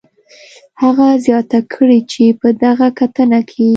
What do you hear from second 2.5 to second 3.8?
دغه کتنه کې